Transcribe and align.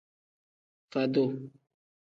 Fadu. 0.91 1.23